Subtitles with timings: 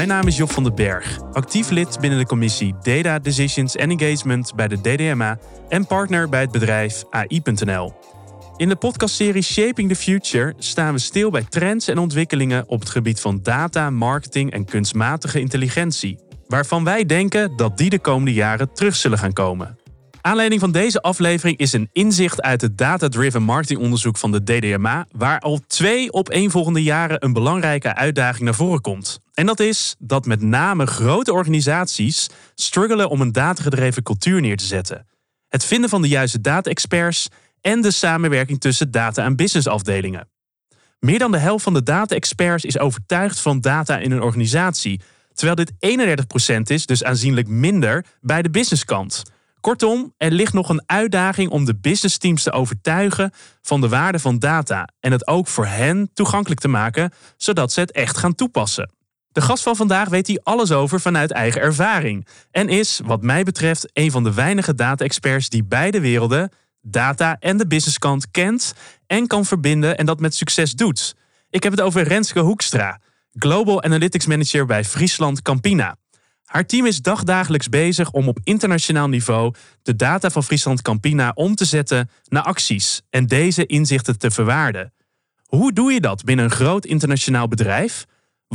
[0.00, 4.00] Mijn naam is Job van den Berg, actief lid binnen de commissie Data Decisions and
[4.00, 5.38] Engagement bij de DDMA
[5.68, 7.92] en partner bij het bedrijf AI.nl.
[8.56, 12.88] In de podcastserie Shaping the Future staan we stil bij trends en ontwikkelingen op het
[12.88, 18.72] gebied van data, marketing en kunstmatige intelligentie, waarvan wij denken dat die de komende jaren
[18.72, 19.78] terug zullen gaan komen.
[20.20, 25.40] Aanleiding van deze aflevering is een inzicht uit het data-driven marketingonderzoek van de DDMA, waar
[25.40, 29.20] al twee op één volgende jaren een belangrijke uitdaging naar voren komt.
[29.40, 34.64] En dat is dat met name grote organisaties struggelen om een datagedreven cultuur neer te
[34.64, 35.06] zetten.
[35.48, 37.28] Het vinden van de juiste data-experts
[37.60, 40.28] en de samenwerking tussen data- en businessafdelingen.
[40.98, 45.00] Meer dan de helft van de data-experts is overtuigd van data in een organisatie,
[45.32, 49.22] terwijl dit 31% is, dus aanzienlijk minder, bij de businesskant.
[49.60, 54.38] Kortom, er ligt nog een uitdaging om de businessteams te overtuigen van de waarde van
[54.38, 58.98] data en het ook voor hen toegankelijk te maken, zodat ze het echt gaan toepassen.
[59.32, 63.42] De gast van vandaag weet hier alles over vanuit eigen ervaring en is, wat mij
[63.42, 66.50] betreft, een van de weinige data-experts die beide werelden,
[66.80, 68.74] data en de businesskant, kent
[69.06, 71.16] en kan verbinden en dat met succes doet.
[71.50, 73.00] Ik heb het over Renske Hoekstra,
[73.32, 75.96] Global Analytics Manager bij Friesland Campina.
[76.44, 81.54] Haar team is dagdagelijks bezig om op internationaal niveau de data van Friesland Campina om
[81.54, 84.92] te zetten naar acties en deze inzichten te verwaarden.
[85.46, 88.06] Hoe doe je dat binnen een groot internationaal bedrijf?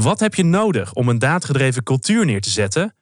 [0.02, 2.96] Wat heb je nodig om een datagedreven cultuur neer te zetten?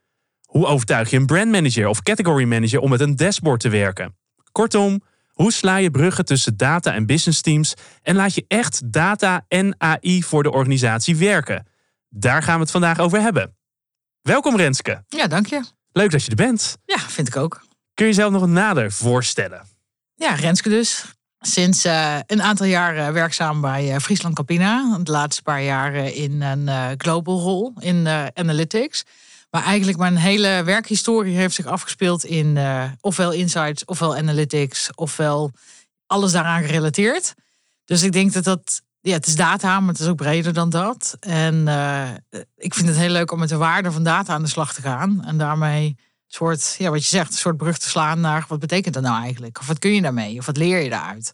[0.46, 4.18] Hoe overtuig je een brandmanager of category manager om met een dashboard te werken?
[4.52, 9.46] Kortom, hoe sla je bruggen tussen data en business teams en laat je echt data
[9.48, 11.68] en AI voor de organisatie werken?
[12.10, 13.56] Daar gaan we het vandaag over hebben.
[14.22, 15.04] Welkom Renske.
[15.08, 15.64] Ja, dank je.
[15.92, 16.78] Leuk dat je er bent.
[16.86, 17.66] Ja, vind ik ook.
[17.94, 19.68] Kun je jezelf nog nader voorstellen?
[20.16, 21.06] Ja, Renske dus.
[21.46, 24.98] Sinds uh, een aantal jaar werkzaam bij uh, Friesland Campina.
[25.02, 29.04] De laatste paar jaar in een uh, global rol in analytics.
[29.50, 32.60] Maar eigenlijk mijn hele werkhistorie heeft zich afgespeeld in
[33.02, 35.52] ofwel insights, ofwel analytics, ofwel
[36.08, 37.34] alles daaraan gerelateerd.
[37.86, 40.70] Dus ik denk dat dat ja, het is data, maar het is ook breder dan
[40.70, 41.18] dat.
[41.20, 41.68] En
[42.58, 44.82] ik vind het heel leuk om met de waarde van data aan de slag te
[44.82, 45.24] gaan.
[45.26, 45.98] En daarmee
[46.34, 49.24] soort, ja, wat je zegt, een soort brug te slaan naar wat betekent dat nou
[49.24, 49.60] eigenlijk?
[49.60, 50.38] Of wat kun je daarmee?
[50.38, 51.34] Of wat leer je daaruit?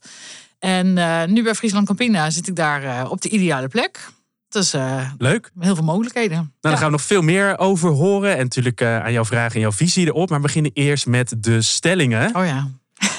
[0.59, 4.09] En uh, nu bij Friesland Campina zit ik daar uh, op de ideale plek.
[4.49, 4.75] Dus
[5.17, 5.51] leuk.
[5.59, 6.37] Heel veel mogelijkheden.
[6.37, 8.37] Nou, daar gaan we nog veel meer over horen.
[8.37, 10.29] En natuurlijk aan jouw vragen en jouw visie erop.
[10.29, 12.35] Maar we beginnen eerst met de stellingen.
[12.35, 12.67] Oh ja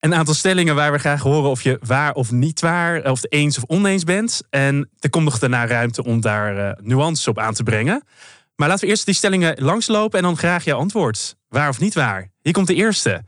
[0.00, 3.32] een aantal stellingen waar we graag horen of je waar of niet waar, of het
[3.32, 4.42] eens of oneens bent.
[4.50, 8.02] En er komt nog daarna ruimte om daar uh, nuances op aan te brengen.
[8.62, 11.36] Maar laten we eerst die stellingen langslopen en dan graag jouw antwoord.
[11.48, 12.30] Waar of niet waar?
[12.42, 13.24] Hier komt de eerste.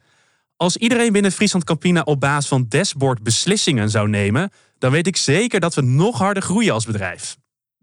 [0.57, 5.17] Als iedereen binnen Friesland Campina op basis van dashboard beslissingen zou nemen, dan weet ik
[5.17, 7.37] zeker dat we nog harder groeien als bedrijf.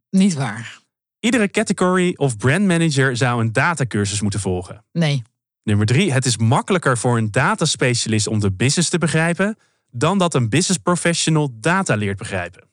[0.09, 0.79] Niet waar.
[1.19, 4.85] Iedere category of brand manager zou een datacursus moeten volgen.
[4.91, 5.23] Nee.
[5.63, 9.57] Nummer drie, het is makkelijker voor een dataspecialist om de business te begrijpen
[9.89, 12.69] dan dat een business professional data leert begrijpen.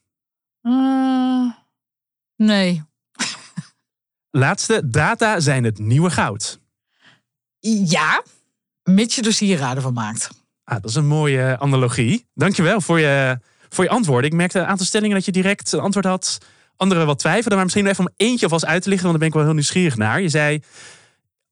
[0.63, 1.53] Uh,
[2.37, 2.87] nee.
[4.31, 6.61] Laatste, data zijn het nieuwe goud.
[7.85, 8.23] Ja,
[8.83, 10.31] mits je er sieraden van maakt.
[10.65, 12.27] Ah, dat is een mooie analogie.
[12.35, 14.25] Dankjewel voor je, voor je antwoord.
[14.25, 16.39] Ik merkte een aantal stellingen dat je direct een antwoord had.
[16.77, 19.29] Andere wat twijfelden, maar misschien even om eentje alvast uit te lichten, want daar ben
[19.29, 20.21] ik wel heel nieuwsgierig naar.
[20.21, 20.63] Je zei,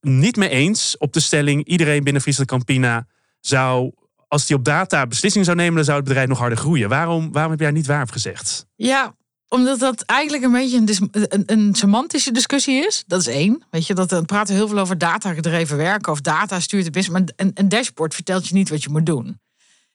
[0.00, 3.06] niet mee eens op de stelling: iedereen binnen Friesland Campina
[3.40, 3.92] zou,
[4.28, 6.88] als die op data beslissingen zou nemen, dan zou het bedrijf nog harder groeien.
[6.88, 8.66] Waarom, waarom heb jij niet waar gezegd?
[8.74, 9.14] Ja,
[9.48, 13.04] omdat dat eigenlijk een beetje een, een, een, semantische discussie is.
[13.06, 13.62] Dat is één.
[13.70, 16.90] Weet je, dat we praten heel veel over data gedreven werken of data stuurt de
[16.90, 17.20] business.
[17.20, 19.40] Maar een, een dashboard vertelt je niet wat je moet doen.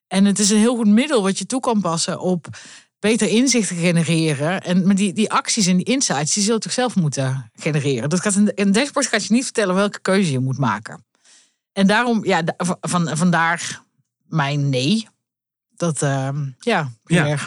[0.08, 2.48] En het is een heel goed middel wat je toe kan passen op
[3.00, 4.62] beter inzichten genereren.
[4.62, 8.10] En maar die, die acties en die insights, die zul je toch zelf moeten genereren.
[8.10, 11.06] Dat gaat een, een dashboard gaat je niet vertellen welke keuze je moet maken.
[11.72, 12.44] En daarom, ja,
[12.80, 13.84] van, vandaar
[14.28, 15.08] mijn nee.
[15.76, 17.38] Dat, uh, ja, ja.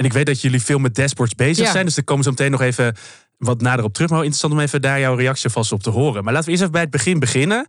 [0.00, 1.84] En ik weet dat jullie veel met dashboards bezig zijn.
[1.84, 2.96] Dus daar komen ze meteen nog even
[3.36, 4.10] wat nader op terug.
[4.10, 6.24] Maar interessant om even daar jouw reactie vast op te horen.
[6.24, 7.68] Maar laten we eerst even bij het begin beginnen.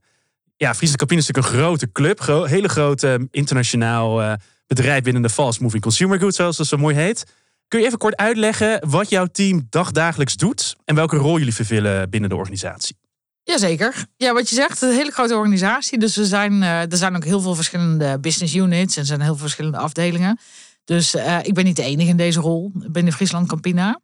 [0.58, 2.20] Ja, Friesland Campina is natuurlijk een grote club.
[2.20, 4.34] Gro hele grote internationaal uh,
[4.68, 7.24] bedrijf binnen de fast moving consumer goods, zoals dat zo mooi heet.
[7.68, 12.10] Kun je even kort uitleggen wat jouw team dagdagelijks doet en welke rol jullie vervullen
[12.10, 12.98] binnen de organisatie?
[13.44, 14.06] Jazeker.
[14.18, 16.00] Ja, wat je zegt, een hele grote organisatie.
[16.00, 19.22] Dus er zijn, uh, er zijn ook heel veel verschillende business units en er zijn
[19.22, 20.40] heel veel verschillende afdelingen.
[20.84, 24.00] Dus uh, ik ben niet de enige in deze rol binnen Friesland Campina.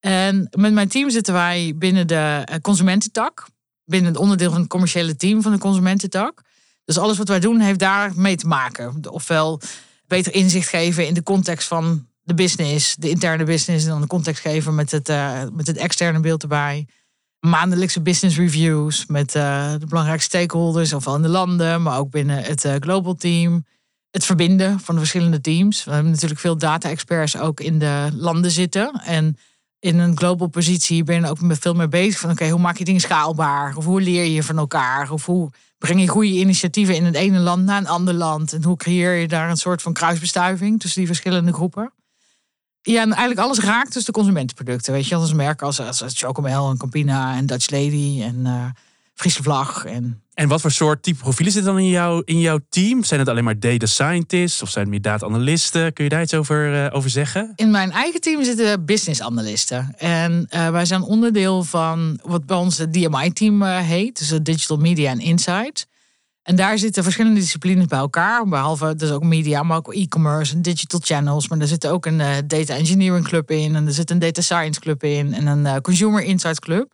[0.00, 3.46] En met mijn team zitten wij binnen de eh, consumententak.
[3.84, 6.42] Binnen het onderdeel van het commerciële team van de consumententak.
[6.84, 9.10] Dus alles wat wij doen heeft daar mee te maken.
[9.10, 9.60] Ofwel
[10.06, 14.06] beter inzicht geven in de context van de business, de interne business, en dan de
[14.06, 16.86] context geven met het, uh, met het externe beeld erbij.
[17.40, 22.66] maandelijkse business reviews met de belangrijkste stakeholders, ofwel in de landen, maar ook binnen het
[22.80, 23.64] global team.
[24.12, 25.84] Het verbinden van de verschillende teams.
[25.84, 29.00] We hebben natuurlijk veel data-experts ook in de landen zitten.
[29.04, 29.36] En
[29.78, 32.84] in een global positie ben je ook veel meer bezig van oké, hoe maak je
[32.84, 33.76] dingen schaalbaar?
[33.76, 35.10] Of hoe leer je van elkaar?
[35.10, 38.52] Of hoe breng je goede initiatieven in het ene land naar een ander land?
[38.52, 41.92] En hoe creëer je daar een soort van kruisbestuiving tussen die verschillende groepen?
[42.82, 44.92] Ja, en eigenlijk alles raakt dus de consumentenproducten.
[44.92, 48.64] Weet je, als merken als, als, Chocomel en Campina en Dutch Lady en uh,
[49.14, 49.84] Friese Vlag.
[49.84, 50.22] En...
[50.34, 53.04] en wat voor soort type profielen zitten dan in, jou, in jouw team?
[53.04, 55.92] Zijn het alleen maar data scientists of zijn het meer data analisten?
[55.92, 57.52] Kun je daar iets over, uh, over zeggen?
[57.56, 59.94] In mijn eigen team zitten business analisten.
[59.98, 64.18] En uh, wij zijn onderdeel van wat bij ons het DMI-team heet.
[64.18, 65.86] Dus het Digital Media and Insights.
[66.42, 68.48] En daar zitten verschillende disciplines bij elkaar.
[68.48, 71.48] Behalve, dus ook media, maar ook e-commerce en digital channels.
[71.48, 73.76] Maar er zit ook een data engineering club in.
[73.76, 75.34] En er zit een data science club in.
[75.34, 76.92] En een consumer insights club.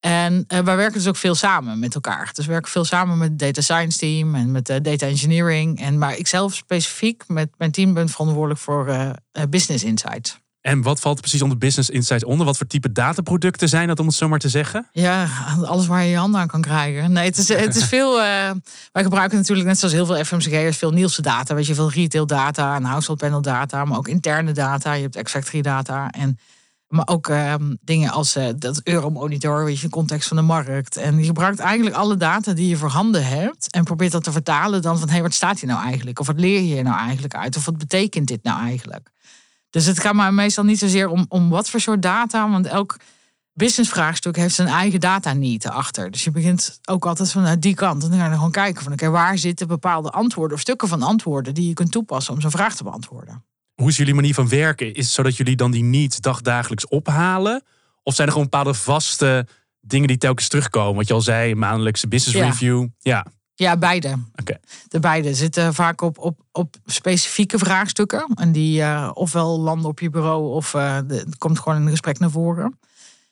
[0.00, 2.30] En uh, wij werken dus ook veel samen met elkaar.
[2.32, 5.80] Dus we werken veel samen met het data science team en met de data engineering.
[5.80, 9.14] En, maar ik zelf specifiek met mijn team ben verantwoordelijk voor
[9.48, 10.38] business insights.
[10.60, 12.46] En wat valt precies onder Business Insights onder?
[12.46, 14.88] Wat voor type dataproducten zijn dat, om het zo maar te zeggen?
[14.92, 15.28] Ja,
[15.64, 17.12] alles waar je je handen aan kan krijgen.
[17.12, 18.18] Nee, het is, het is veel.
[18.18, 18.50] Uh,
[18.92, 21.54] wij gebruiken natuurlijk, net zoals heel veel FMCG'ers, veel Nielsen data.
[21.54, 24.92] Weet je, veel retail data en household panel data, maar ook interne data.
[24.92, 26.10] Je hebt X-Factory data.
[26.10, 26.38] En,
[26.88, 30.96] maar ook uh, dingen als uh, dat Euromonitor, weet je, de context van de markt.
[30.96, 33.70] En je gebruikt eigenlijk alle data die je voorhanden hebt.
[33.70, 36.20] En probeert dat te vertalen dan van, hé, hey, wat staat hier nou eigenlijk?
[36.20, 37.56] Of wat leer je hier nou eigenlijk uit?
[37.56, 39.10] Of wat betekent dit nou eigenlijk?
[39.70, 42.96] Dus het gaat maar meestal niet zozeer om, om wat voor soort data, want elk
[43.52, 46.10] businessvraagstuk heeft zijn eigen data niet erachter.
[46.10, 48.02] Dus je begint ook altijd vanuit die kant.
[48.02, 51.02] En dan ga je gewoon kijken van oké, waar zitten bepaalde antwoorden of stukken van
[51.02, 53.44] antwoorden die je kunt toepassen om zo'n vraag te beantwoorden.
[53.80, 54.94] Hoe is jullie manier van werken?
[54.94, 57.62] Is het zo dat jullie dan die niet dagdagelijks ophalen?
[58.02, 59.46] Of zijn er gewoon bepaalde vaste
[59.80, 60.94] dingen die telkens terugkomen?
[60.94, 62.86] Wat je al zei, maandelijkse business review.
[62.98, 63.26] Ja.
[63.54, 64.18] Ja, beide.
[64.34, 64.60] Okay.
[64.88, 68.26] De beide zitten vaak op, op, op specifieke vraagstukken.
[68.34, 71.90] En die uh, ofwel landen op je bureau of uh, de, komt gewoon in een
[71.90, 72.78] gesprek naar voren.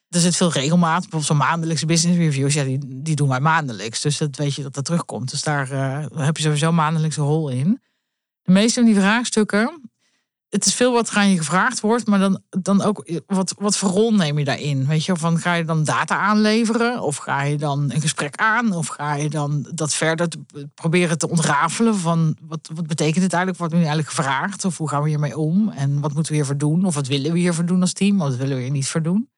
[0.08, 1.00] Er zit veel regelmaat.
[1.00, 2.54] Bijvoorbeeld zo'n maandelijkse business reviews.
[2.54, 4.00] Ja, die, die doen wij maandelijks.
[4.00, 5.31] Dus dat weet je dat dat terugkomt.
[5.31, 7.81] Dus daar uh, heb je sowieso maandelijkse rol in.
[8.43, 9.90] De meeste van die vraagstukken
[10.56, 13.76] het is veel wat er aan je gevraagd wordt, maar dan, dan ook wat, wat
[13.76, 14.87] voor rol neem je daarin?
[14.87, 17.03] Weet je, van ga je dan data aanleveren?
[17.03, 18.73] Of ga je dan een gesprek aan?
[18.73, 20.29] Of ga je dan dat verder
[20.75, 23.62] proberen te ontrafelen van wat, wat betekent dit eigenlijk?
[23.62, 24.64] Wat nu eigenlijk gevraagd?
[24.64, 25.69] Of hoe gaan we hiermee om?
[25.69, 26.85] En wat moeten we hiervoor doen?
[26.85, 28.20] Of wat willen we hiervoor doen als team?
[28.20, 29.29] Of wat willen we hier niet voor doen?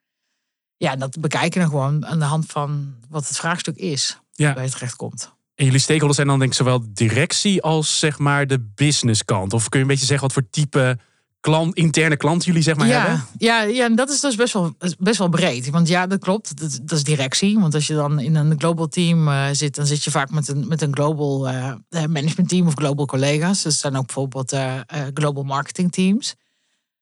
[0.76, 4.18] Ja, dat bekijken dan gewoon aan de hand van wat het vraagstuk is.
[4.32, 4.54] Ja.
[4.54, 5.36] Waar je terecht komt.
[5.58, 9.52] En jullie stakeholders zijn dan denk ik zowel directie als zeg maar de businesskant.
[9.52, 10.98] Of kun je een beetje zeggen wat voor type
[11.40, 13.26] klant, interne klant jullie zeg maar ja, hebben?
[13.38, 15.70] Ja, ja, en dat is dus best wel, best wel breed.
[15.70, 16.60] Want ja, dat klopt.
[16.60, 17.58] Dat, dat is directie.
[17.58, 20.48] Want als je dan in een global team uh, zit, dan zit je vaak met
[20.48, 23.62] een, met een global uh, management team of global collega's.
[23.62, 24.80] Dus er zijn ook bijvoorbeeld uh,
[25.14, 26.34] global marketing teams.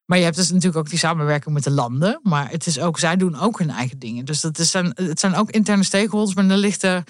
[0.04, 2.20] Maar je hebt dus natuurlijk ook die samenwerking met de landen.
[2.22, 4.24] Maar het is ook, zij doen ook hun eigen dingen.
[4.24, 6.34] Dus dat is, zijn, het zijn ook interne stakeholders.
[6.34, 7.04] Maar dan ligt er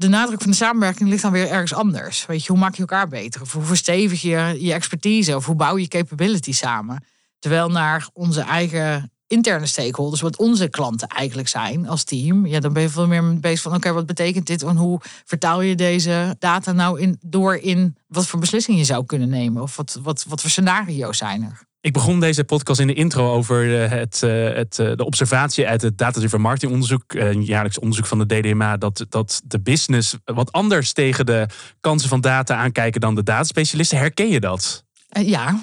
[0.00, 2.26] de nadruk van de samenwerking ligt dan weer ergens anders.
[2.26, 3.40] Weet je, hoe maak je elkaar beter?
[3.40, 5.36] Of hoe verstevig je je expertise?
[5.36, 7.04] Of hoe bouw je capability samen?
[7.38, 12.72] Terwijl naar onze eigen interne stakeholders, wat onze klanten eigenlijk zijn als team, ja, dan
[12.72, 16.36] ben je veel meer bezig van: oké, wat betekent dit en hoe vertaal je deze
[16.38, 19.62] data nou in, door in wat voor beslissingen je zou kunnen nemen?
[19.62, 21.68] Of wat, wat, wat voor scenario's zijn er?
[21.82, 25.66] Ik begon deze podcast in de intro over eh, het, eh, het, eh, de observatie
[25.66, 30.16] uit het Data-driven Marketing onderzoek, een jaarlijks onderzoek van de DDMA, dat, dat de business
[30.24, 31.46] wat anders tegen de
[31.80, 33.98] kansen van data aankijken dan de dataspecialisten.
[33.98, 34.84] Herken je dat?
[35.08, 35.62] ja.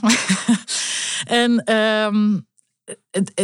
[1.44, 2.48] en um,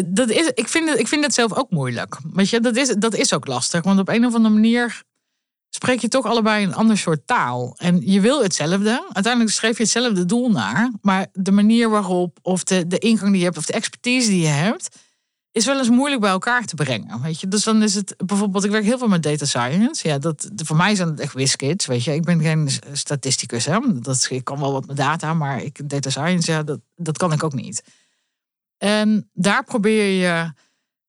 [0.05, 2.17] dat is, ik, vind het, ik vind het zelf ook moeilijk.
[2.33, 3.83] Weet je, dat is, dat is ook lastig.
[3.83, 5.03] Want op een of andere manier
[5.75, 7.75] spreek je toch allebei een ander soort taal.
[7.77, 9.05] En je wil hetzelfde.
[9.11, 10.91] Uiteindelijk schreef je hetzelfde doel naar.
[11.01, 14.41] Maar de manier waarop, of de, de ingang die je hebt, of de expertise die
[14.41, 14.97] je hebt,
[15.51, 17.21] is wel eens moeilijk bij elkaar te brengen.
[17.21, 17.47] Weet je?
[17.47, 20.07] Dus dan is het bijvoorbeeld, ik werk heel veel met data science.
[20.07, 21.85] Ja, dat, voor mij zijn het echt whiskits.
[21.85, 23.65] Weet je, ik ben geen statisticus.
[23.65, 23.79] Hè?
[24.01, 27.31] Dat, ik kan wel wat met data, maar ik, data science, ja, dat, dat kan
[27.31, 27.83] ik ook niet.
[28.77, 30.53] En daar probeer je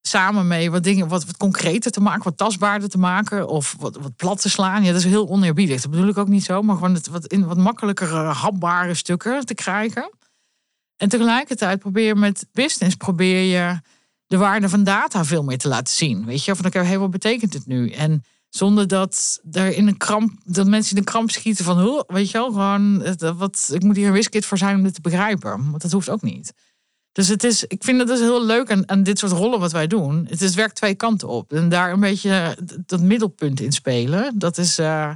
[0.07, 3.97] samen mee wat dingen wat, wat concreter te maken, wat tastbaarder te maken of wat,
[3.97, 4.85] wat plat te slaan.
[4.85, 5.81] Ja, dat is heel oneerbiedig.
[5.81, 9.47] Dat bedoel ik ook niet zo, maar gewoon het wat in wat makkelijkere, hapbare stukken
[9.47, 10.11] te krijgen.
[10.97, 13.81] En tegelijkertijd probeer je met business probeer je
[14.27, 16.25] de waarde van data veel meer te laten zien.
[16.25, 17.91] Weet je, van oké, hey, wat betekent het nu?
[17.91, 22.03] En zonder dat er in een kramp, dat mensen in een kramp schieten van, oh,
[22.07, 25.01] weet je wel, gewoon, wat, ik moet hier een wiskit voor zijn om dit te
[25.01, 25.71] begrijpen.
[25.71, 26.53] Want dat hoeft ook niet.
[27.15, 29.73] Dus het is, ik vind het dus heel leuk aan, aan dit soort rollen wat
[29.73, 30.27] wij doen.
[30.31, 31.53] Het is werkt twee kanten op.
[31.53, 32.57] En daar een beetje
[32.87, 34.39] dat middelpunt in spelen.
[34.39, 35.11] Dat is, uh,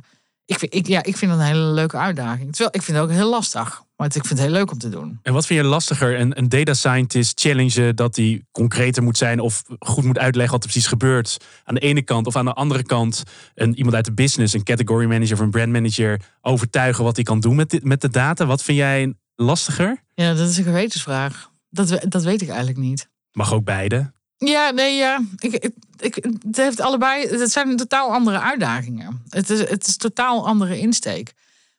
[0.45, 2.51] ik, vind, ik, ja, ik vind dat een hele leuke uitdaging.
[2.51, 3.83] Terwijl ik vind het ook heel lastig.
[3.97, 5.19] Maar ik vind het heel leuk om te doen.
[5.23, 6.21] En wat vind je lastiger?
[6.21, 10.65] Een, een data scientist challenge dat die concreter moet zijn of goed moet uitleggen wat
[10.65, 11.37] er precies gebeurt.
[11.65, 13.23] Aan de ene kant of aan de andere kant
[13.55, 17.25] een, iemand uit de business, een category manager of een brand manager overtuigen wat hij
[17.25, 18.47] kan doen met, met de data.
[18.47, 20.03] Wat vind jij lastiger?
[20.15, 21.51] Ja, dat is een gewetensvraag.
[21.71, 23.09] Dat, dat weet ik eigenlijk niet.
[23.33, 24.13] Mag ook beide.
[24.37, 25.21] Ja, nee, ja.
[25.37, 26.15] Ik, ik, ik,
[26.47, 27.27] het heeft allebei.
[27.27, 29.23] Het zijn totaal andere uitdagingen.
[29.29, 31.33] Het is, het is totaal andere insteek.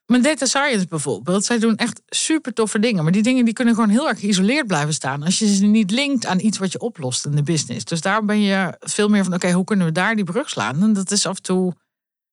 [0.06, 3.04] Mijn data science bijvoorbeeld, zij doen echt super toffe dingen.
[3.04, 5.24] Maar die dingen die kunnen gewoon heel erg geïsoleerd blijven staan.
[5.24, 7.86] Als je ze niet linkt aan iets wat je oplost in de business.
[7.86, 10.82] Dus daar ben je veel meer van, oké, hoe kunnen we daar die brug slaan?
[10.82, 11.74] En dat is af en toe,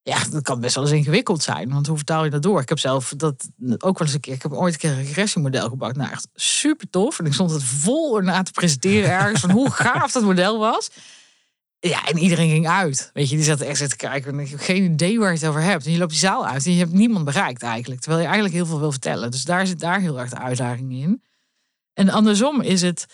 [0.07, 1.73] ja, dat kan best wel eens ingewikkeld zijn.
[1.73, 2.61] Want hoe vertaal je dat door?
[2.61, 3.49] Ik heb zelf dat
[3.79, 5.97] ook wel eens een keer, ik heb ooit een keer een regressiemodel gebouwd.
[5.97, 7.19] Nou, echt super tof.
[7.19, 10.91] En ik stond het vol na te presenteren ergens van hoe gaaf dat model was.
[11.79, 13.11] Ja, en iedereen ging uit.
[13.13, 14.33] Weet je, die zat echt te kijken.
[14.33, 15.87] En ik heb geen idee waar je het over hebt.
[15.87, 18.01] En je loopt die zaal uit en je hebt niemand bereikt eigenlijk.
[18.01, 19.31] Terwijl je eigenlijk heel veel wil vertellen.
[19.31, 21.23] Dus daar zit daar heel erg de uitdaging in.
[21.95, 23.07] En andersom is het.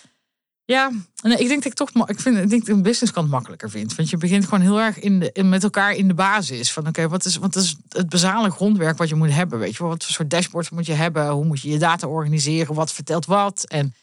[0.64, 0.90] Ja,
[1.22, 2.08] nee, ik denk dat ik toch.
[2.08, 3.94] Ik, vind, ik denk dat een businesskant makkelijker vind.
[3.94, 6.72] Want je begint gewoon heel erg in de, in, met elkaar in de basis.
[6.72, 9.58] Van oké, wat, is, wat is het basale grondwerk wat je moet hebben?
[9.58, 11.30] Weet je, wat voor soort dashboards moet je hebben?
[11.30, 12.74] Hoe moet je je data organiseren?
[12.74, 13.64] Wat vertelt wat?
[13.68, 13.94] En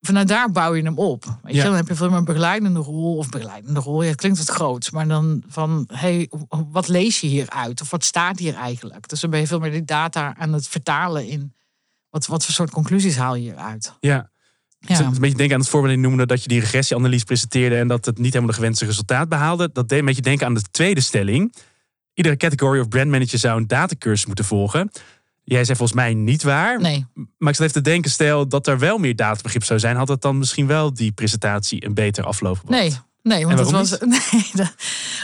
[0.00, 1.38] vanuit daar bouw je hem op.
[1.42, 1.62] Weet je?
[1.62, 4.02] Dan heb je veel meer een begeleidende rol of begeleidende rol.
[4.02, 7.80] Ja, het klinkt wat groots, maar dan van hey, wat lees je hieruit?
[7.80, 9.08] Of wat staat hier eigenlijk?
[9.08, 11.54] Dus dan ben je veel meer die data aan het vertalen in
[12.10, 13.92] wat, wat voor soort conclusies haal je hieruit.
[14.00, 14.30] Ja.
[14.86, 15.00] Ja.
[15.00, 17.88] Een beetje denken aan het voorbeeld dat je noemde dat je die regressieanalyse presenteerde en
[17.88, 19.70] dat het niet helemaal de gewenste resultaat behaalde.
[19.72, 21.54] Dat deed een beetje denken aan de tweede stelling.
[22.14, 24.90] Iedere category of brand manager zou een datacursus moeten volgen.
[25.44, 26.80] Jij zei volgens mij niet waar.
[26.80, 27.06] Nee.
[27.14, 30.08] Maar ik zat even te denken, stel dat er wel meer databegrip zou zijn, had
[30.08, 33.98] het dan misschien wel die presentatie een beter afloop Nee, nee, want het was.
[34.00, 34.66] Nee,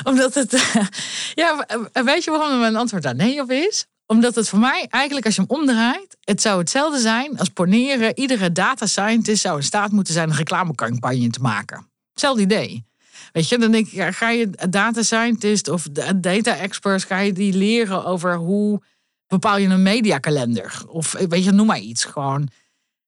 [0.03, 0.53] omdat het.
[1.35, 1.67] ja,
[2.05, 3.87] weet je waarom mijn antwoord daar nee op is?
[4.09, 8.19] Omdat het voor mij eigenlijk, als je hem omdraait, het zou hetzelfde zijn als poneren.
[8.19, 11.87] Iedere data scientist zou in staat moeten zijn een reclamecampagne te maken.
[12.11, 12.85] Hetzelfde idee.
[13.33, 15.87] Weet je, dan denk ik, ga je data scientist of
[16.17, 18.83] data experts, ga je die leren over hoe
[19.27, 20.83] bepaal je een mediakalender.
[20.87, 22.05] Of weet je, noem maar iets.
[22.05, 22.49] Gewoon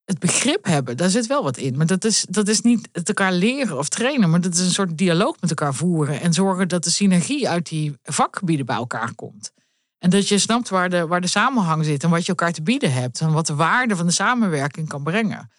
[0.04, 1.76] het begrip hebben, daar zit wel wat in.
[1.76, 4.70] Maar dat is, dat is niet het elkaar leren of trainen, maar dat is een
[4.70, 6.20] soort dialoog met elkaar voeren.
[6.20, 9.52] En zorgen dat de synergie uit die vakgebieden bij elkaar komt.
[10.00, 12.62] En dat je snapt waar de, waar de samenhang zit en wat je elkaar te
[12.62, 13.20] bieden hebt.
[13.20, 15.50] En wat de waarde van de samenwerking kan brengen.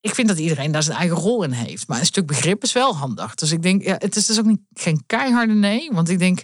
[0.00, 1.88] Ik vind dat iedereen daar zijn eigen rol in heeft.
[1.88, 3.34] Maar een stuk begrip is wel handig.
[3.34, 5.90] Dus ik denk, ja, het is dus ook niet, geen keiharde nee.
[5.92, 6.42] Want ik denk,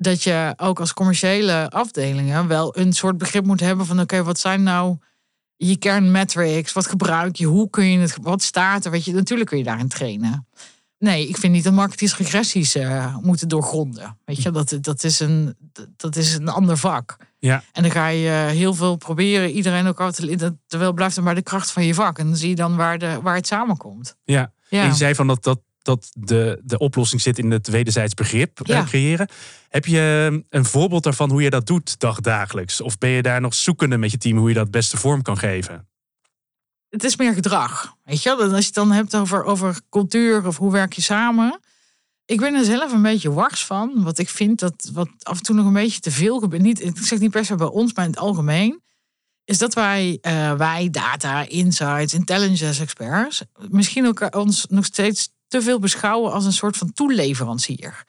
[0.00, 4.38] dat je ook als commerciële afdelingen wel een soort begrip moet hebben van oké, wat
[4.38, 4.96] zijn nou
[5.56, 6.72] je kernmetrics?
[6.72, 7.46] Wat gebruik je?
[7.46, 8.16] Hoe kun je het?
[8.22, 8.90] Wat staat er?
[8.90, 10.46] Weet je, natuurlijk kun je daarin trainen.
[11.00, 14.18] Nee, ik vind niet dat marketeers regressies uh, moeten doorgronden.
[14.24, 15.56] Weet je, dat, dat, is een,
[15.96, 17.16] dat is een ander vak.
[17.38, 17.62] Ja.
[17.72, 21.42] En dan ga je heel veel proberen, iedereen ook altijd, terwijl blijft er maar de
[21.42, 22.18] kracht van je vak.
[22.18, 24.16] En dan zie je dan waar, de, waar het samenkomt.
[24.24, 24.52] Ja.
[24.68, 24.82] ja.
[24.82, 28.60] En je zei van dat, dat dat de, de oplossing zit in het wederzijds begrip
[28.60, 29.28] eh, creëren.
[29.68, 32.80] Heb je ehm, een voorbeeld daarvan hoe je dat doet dagdagelijks?
[32.80, 35.38] Of ben je daar nog zoekende met je team hoe je dat beste vorm kan
[35.38, 35.88] geven?
[36.90, 37.96] Het is meer gedrag.
[38.04, 41.60] Weet je, als je het dan hebt over, over cultuur of hoe werk je samen.
[42.24, 44.02] Ik ben er zelf een beetje wars van.
[44.02, 46.62] Wat ik vind dat wat af en toe nog een beetje te veel gebeurt.
[46.62, 48.82] Niet, ik zeg niet per se bij ons, maar in het algemeen.
[49.44, 53.42] Is dat wij, uh, wij data, insights, intelligence experts.
[53.68, 58.04] misschien ook ons nog steeds te veel beschouwen als een soort van toeleverancier.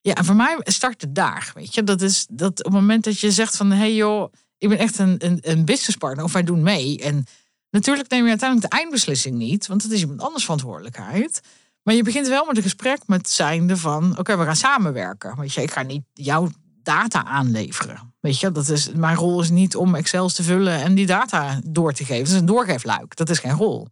[0.00, 1.52] Ja, en voor mij start het daar.
[1.54, 4.32] Weet je, dat is dat op het moment dat je zegt van hé hey joh,
[4.58, 6.98] ik ben echt een, een, een businesspartner of wij doen mee.
[6.98, 7.26] En
[7.70, 11.40] natuurlijk neem je uiteindelijk de eindbeslissing niet, want het is iemand anders verantwoordelijkheid.
[11.82, 15.38] Maar je begint wel met een gesprek met zijnde van oké, we gaan samenwerken.
[15.38, 16.48] Weet je, ik ga niet jouw
[16.82, 18.14] data aanleveren.
[18.20, 21.60] Weet je, dat is, mijn rol is niet om Excels te vullen en die data
[21.64, 22.24] door te geven.
[22.24, 23.16] Dat is een doorgeefluik.
[23.16, 23.88] Dat is geen rol.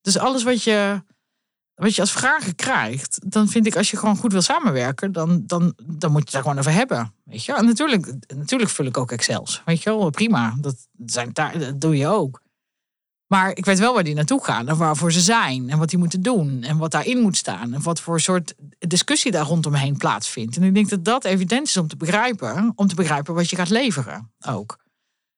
[0.00, 1.02] Dus alles wat je
[1.76, 5.42] wat je als vragen krijgt, dan vind ik als je gewoon goed wil samenwerken, dan,
[5.46, 7.12] dan, dan moet je daar gewoon over hebben.
[7.24, 7.52] Weet je?
[7.54, 9.62] En natuurlijk, natuurlijk vul ik ook Excels.
[9.64, 10.56] Weet je prima.
[10.60, 12.40] Dat, zijn, dat doe je ook.
[13.26, 15.98] Maar ik weet wel waar die naartoe gaan en waarvoor ze zijn en wat die
[15.98, 20.56] moeten doen en wat daarin moet staan en wat voor soort discussie daar rondomheen plaatsvindt.
[20.56, 23.56] En ik denk dat dat evident is om te begrijpen, om te begrijpen wat je
[23.56, 24.78] gaat leveren ook.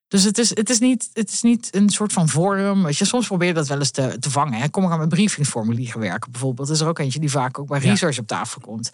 [0.08, 2.88] Dus het is, het, is niet, het is niet een soort van vorm.
[2.88, 4.60] Je, soms probeer je dat wel eens te, te vangen.
[4.60, 4.68] Hè.
[4.68, 6.68] Kom ik aan met briefingsformulieren werken bijvoorbeeld.
[6.68, 7.90] Dat is er ook eentje die vaak ook bij Ja.
[7.90, 8.90] research op tafel komt.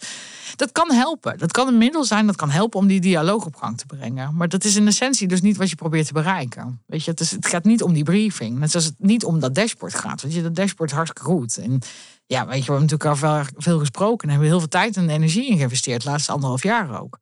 [0.55, 1.37] Dat kan helpen.
[1.37, 2.25] Dat kan een middel zijn.
[2.25, 4.35] Dat kan helpen om die dialoog op gang te brengen.
[4.35, 6.81] Maar dat is in essentie dus niet wat je probeert te bereiken.
[6.85, 8.57] Weet je, het, is, het gaat niet om die briefing.
[8.59, 10.21] Net zoals het niet om dat dashboard gaat.
[10.21, 11.57] Weet je, dat dashboard hartstikke goed.
[11.57, 11.81] En
[12.25, 14.23] ja, weet je, we hebben natuurlijk al wel veel gesproken.
[14.23, 16.03] En hebben heel veel tijd en energie in geïnvesteerd.
[16.03, 17.19] De laatste anderhalf jaar ook.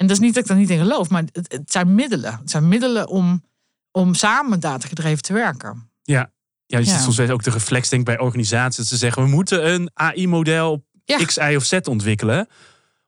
[0.00, 1.10] En dat is niet dat ik daar niet in geloof.
[1.10, 2.38] Maar het, het zijn middelen.
[2.38, 3.44] Het zijn middelen om,
[3.90, 5.90] om samen datagedreven te werken.
[6.02, 6.30] Ja,
[6.66, 6.82] je Ja.
[6.84, 8.76] ziet soms ook de reflex denk ik, bij organisaties.
[8.76, 11.24] Dat ze zeggen, we moeten een AI-model op Ja.
[11.24, 12.48] X, Y of Z ontwikkelen.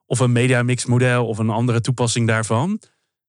[0.07, 2.81] Of een media mix model of een andere toepassing daarvan.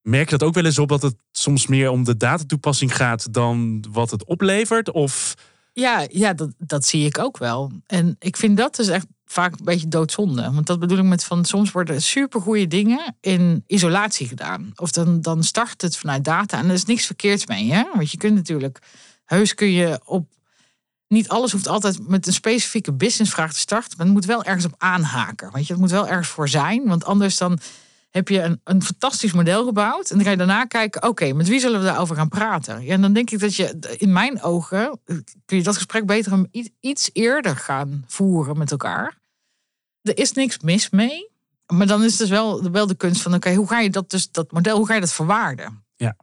[0.01, 3.33] Merk je dat ook wel eens op dat het soms meer om de datatoepassing gaat
[3.33, 4.91] dan wat het oplevert?
[4.91, 5.33] Of
[5.73, 7.71] Ja, ja dat, dat zie ik ook wel.
[7.85, 10.51] En ik vind dat dus echt vaak een beetje doodzonde.
[10.51, 14.71] Want dat bedoel ik met van soms worden supergoeie dingen in isolatie gedaan.
[14.75, 17.71] Of dan, dan start het vanuit data en er is niks verkeerds mee.
[17.71, 17.83] Hè?
[17.93, 18.79] Want je kunt natuurlijk,
[19.25, 20.31] heus kun je op.
[21.07, 23.97] Niet alles hoeft altijd met een specifieke businessvraag te starten.
[23.97, 25.51] Maar het moet wel ergens op aanhaken.
[25.53, 26.87] Weet je, het moet wel ergens voor zijn.
[26.87, 27.59] Want anders dan
[28.13, 30.09] heb je een, een fantastisch model gebouwd.
[30.09, 32.83] En dan ga je daarna kijken, oké, met wie zullen we daarover gaan praten?
[32.83, 34.99] Ja, en dan denk ik dat je, in mijn ogen,
[35.45, 36.47] kun je dat gesprek beter
[36.79, 39.17] iets eerder gaan voeren met elkaar.
[40.01, 41.31] Er is niks mis mee.
[41.67, 44.09] Maar dan is het dus wel, wel de kunst van, oké, hoe ga je dat
[44.09, 45.83] dus, dat model, hoe ga je dat verwaarden?
[45.95, 46.15] Ja.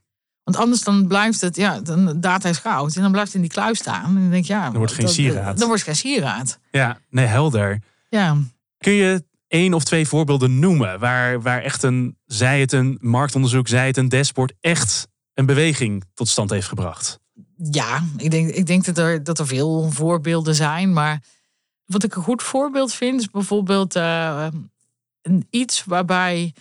[0.45, 2.97] Want anders dan blijft het, ja, dan data is goud.
[2.97, 4.05] En dan blijft het in die kluis staan.
[4.05, 4.65] En dan denk ik, ja.
[4.65, 5.59] Dan wordt geen sieraad.
[5.59, 6.59] Dan wordt geen sieraad.
[6.71, 7.83] ja, nee, helder.
[8.09, 8.37] Ja.
[8.79, 13.69] Kun je één of twee voorbeelden noemen waar, waar echt een, zij het een marktonderzoek,
[13.69, 17.19] zij het een dashboard, echt een beweging tot stand heeft gebracht?
[17.57, 20.93] Ja, ik denk, ik denk dat, er, dat er veel voorbeelden zijn.
[20.93, 21.23] Maar
[21.85, 24.47] wat ik een goed voorbeeld vind, is bijvoorbeeld eh,
[25.23, 26.55] een, iets waarbij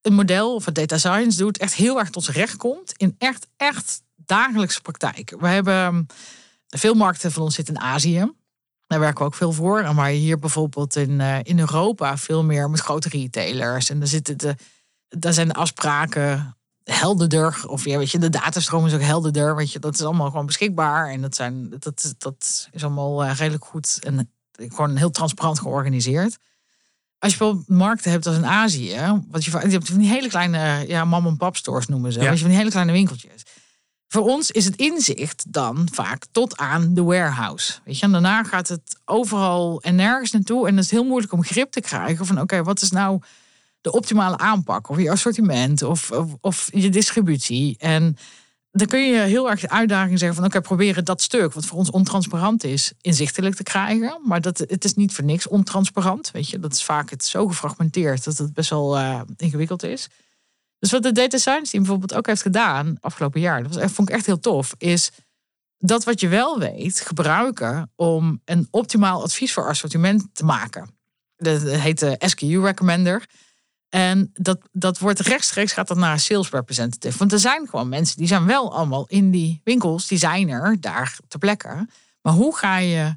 [0.00, 3.14] een model of wat data science doet, echt heel erg tot zijn recht komt in
[3.18, 5.34] echt, echt dagelijkse praktijk.
[5.38, 6.06] We hebben
[6.66, 8.32] veel markten van ons zitten in Azië.
[8.90, 9.94] Daar werken we ook veel voor.
[9.94, 13.90] Maar hier bijvoorbeeld in, eh, in Europa veel meer met grote retailers.
[13.90, 14.56] En daar, zitten de,
[15.08, 17.62] daar zijn de afspraken helderder.
[17.66, 19.56] Of ja, weet je, de datastroom is ook helderder.
[19.56, 21.08] Weet je, dat is allemaal gewoon beschikbaar.
[21.08, 26.38] En dat, zijn, dat, dat is allemaal eh, redelijk goed en gewoon heel transparant georganiseerd.
[27.18, 30.84] Als je bijvoorbeeld markten hebt als in Azië, wat je, hebt van die hele kleine,
[30.86, 32.20] ja, mom-and-pop stores noemen ze.
[32.20, 32.24] Ja.
[32.24, 33.42] Weet je, van die hele kleine winkeltjes.
[34.12, 37.72] Voor ons is het inzicht dan vaak tot aan de warehouse.
[37.84, 40.68] Weet je, en daarna gaat het overal en nergens naartoe.
[40.68, 43.20] En het is heel moeilijk om grip te krijgen van oké, wat is nou
[43.80, 44.88] de optimale aanpak?
[44.88, 47.76] Of je assortiment of, of, je distributie.
[47.78, 48.16] En
[48.70, 51.78] dan kun je heel erg de uitdaging zeggen van oké, proberen dat stuk, wat voor
[51.78, 54.20] ons ontransparant is, inzichtelijk te krijgen.
[54.24, 56.30] Maar dat, het is niet voor niks ontransparant.
[56.30, 60.08] Weet je, dat is vaak het zo gefragmenteerd dat het best wel eh, ingewikkeld is.
[60.80, 64.08] Dus wat de data science team bijvoorbeeld ook heeft gedaan afgelopen jaar, dat was vond
[64.08, 65.10] ik echt heel tof, is
[65.78, 70.98] dat wat je wel weet gebruiken om een optimaal advies voor assortiment te maken.
[71.36, 73.28] Dat heet de SKU Recommender.
[73.88, 77.18] En dat, dat wordt rechtstreeks gaat dat naar een sales representative.
[77.18, 80.80] Want er zijn gewoon mensen die zijn wel allemaal in die winkels, die zijn er
[80.80, 81.88] daar ter plekke.
[82.22, 83.16] Maar hoe ga je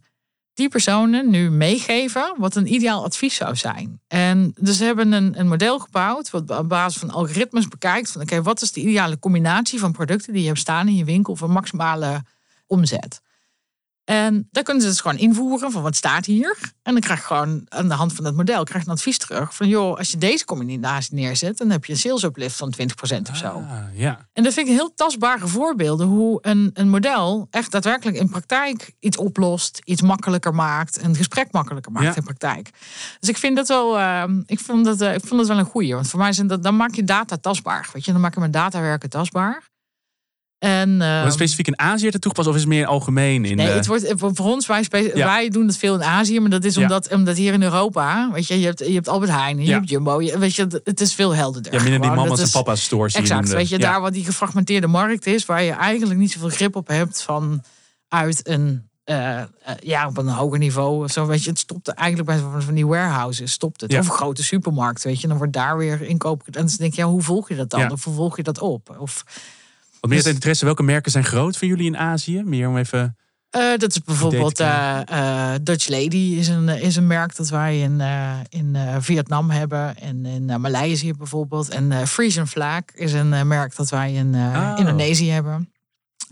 [0.54, 4.02] die personen nu meegeven wat een ideaal advies zou zijn?
[4.08, 8.22] En dus ze hebben een, een model gebouwd wat op basis van algoritmes bekijkt van
[8.22, 11.36] oké, wat is de ideale combinatie van producten die je hebt staan in je winkel
[11.36, 12.24] voor maximale
[12.68, 13.22] omzet?
[14.04, 16.58] En daar kunnen ze dus gewoon invoeren van wat staat hier.
[16.84, 19.18] En dan krijg je gewoon aan de hand van het model krijg je een advies
[19.18, 22.74] terug van joh, als je deze combinatie neerzet, dan heb je een sales uplift van
[22.82, 23.48] 20% of zo.
[23.48, 24.28] Ah, ja.
[24.34, 28.94] En dat vind ik heel tastbare voorbeelden hoe een, een model echt daadwerkelijk in praktijk
[29.00, 32.16] iets oplost, iets makkelijker maakt, een gesprek makkelijker maakt Ja.
[32.16, 32.70] in praktijk.
[33.20, 35.66] Dus ik vind dat wel, eh, ik vond dat, eh, ik vond dat wel een
[35.66, 35.94] goeie.
[35.94, 37.89] Want voor mij zijn dat, dan maak je data tastbaar.
[37.94, 39.72] Weet je, dan maak je met datawerken tastbaar.
[40.63, 43.45] En, het specifiek in Azië te toegepast of is het meer algemeen?
[43.45, 43.71] In Nee, de...
[43.73, 45.26] het wordt voor voor ons, wij, Ja.
[45.26, 46.82] wij doen het veel in Azië, maar dat is Ja.
[46.82, 49.73] omdat, omdat hier in Europa, weet je, je hebt, je hebt Albert Heijn, je Ja.
[49.73, 51.73] hebt Jumbo, je, weet je, het is veel helderder.
[51.73, 53.13] ja, minder die mama's en papa's stores.
[53.15, 53.56] Exact, noemde.
[53.58, 56.88] weet je, daar wat die gefragmenteerde markt is, waar je eigenlijk niet zoveel grip op
[56.88, 57.63] hebt van
[58.08, 59.45] uit een, eh, eh,
[59.80, 61.04] ja, op een hoger niveau.
[61.04, 63.91] of Zo, weet je, het stopt eigenlijk bij van- van die warehouses, stopt het.
[63.91, 63.99] Ja.
[63.99, 66.41] Of een grote supermarkt, weet je, dan wordt daar weer inkoop.
[66.45, 67.80] En dan denk je, ja, hoe volg je dat dan?
[67.80, 67.89] Ja.
[67.91, 68.95] Of hoe volg je dat op?
[68.99, 69.23] Of,
[70.04, 72.42] Wat meer Dus- interesse, welke merken zijn groot voor jullie in Azië?
[72.44, 73.18] Meer om even...
[73.50, 75.00] Eh, dat is bijvoorbeeld eh,
[75.54, 78.02] eh, Dutch Lady is een, is een merk dat wij in,
[78.50, 79.98] in Vietnam hebben.
[80.00, 81.70] En in Maleisië bijvoorbeeld.
[81.70, 84.74] En Frisian Flag is een merk dat wij in Oh.
[84.76, 85.72] Indonesië hebben.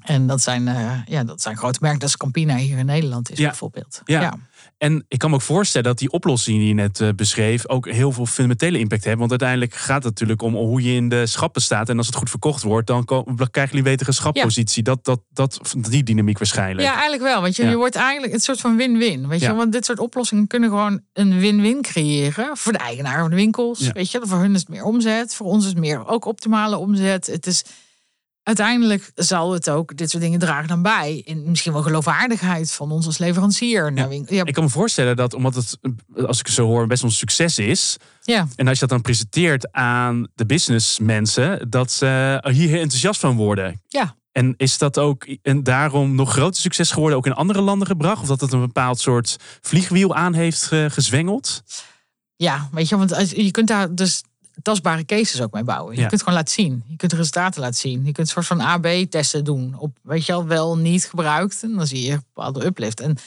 [0.02, 0.64] En dat zijn,
[1.06, 2.00] ja, dat zijn grote merken.
[2.00, 3.48] Dat is Campina hier in Nederland is Ja.
[3.48, 4.02] bijvoorbeeld.
[4.06, 4.34] Ja.
[4.82, 7.90] En ik kan me ook voorstellen dat die oplossing die je net eh, beschreef ook
[7.90, 9.18] heel veel fundamentele impact heeft.
[9.18, 11.90] Want uiteindelijk gaat het natuurlijk om hoe je in de schappen staat.
[11.90, 14.84] En als het goed verkocht wordt, dan krijgen jullie betere schappositie.
[14.84, 16.88] Dat, dat, dat, die dynamiek waarschijnlijk.
[16.88, 17.42] Ja, eigenlijk wel.
[17.42, 17.70] Want je, Ja.
[17.70, 19.28] je wordt eigenlijk een soort van win-win.
[19.28, 19.56] Weet je, Ja.
[19.56, 23.80] want dit soort oplossingen kunnen gewoon een win-win creëren voor de eigenaar van de winkels.
[23.80, 23.92] Ja.
[23.92, 26.78] Weet je, voor hun is het meer omzet, voor ons is het meer ook optimale
[26.78, 27.28] omzet.
[27.28, 27.64] Het is
[28.44, 32.92] uiteindelijk zal het ook dit soort dingen dragen dan bij in misschien wel geloofwaardigheid van
[32.92, 33.94] ons als leverancier.
[33.94, 35.78] winkel- Ja, Ik kan me voorstellen dat, omdat het,
[36.16, 37.98] eh, als ik het zo hoor, best een succes is.
[38.22, 43.20] ja, En als je dat dan presenteert aan de businessmensen, dat ze hier heel enthousiast
[43.20, 43.82] van worden.
[43.88, 44.20] ja.
[44.32, 48.22] En is dat ook en daarom nog groter succes geworden, ook in andere landen gebracht?
[48.22, 51.64] Of dat het een bepaald soort vliegwiel aan heeft ge- gezwengeld?
[52.36, 54.24] Ja, weet je, want je kunt daar dus
[54.62, 55.96] tastbare cases ook mee bouwen.
[55.96, 56.08] Je Ja.
[56.08, 56.84] kunt gewoon laten zien.
[56.88, 57.98] Je kunt resultaten laten zien.
[58.06, 59.76] Je kunt een soort van AB-testen doen.
[59.78, 61.64] Op, weet je wel, wel niet gebruikt.
[61.64, 63.00] En dan zie je een bepaalde uplift.
[63.00, 63.18] En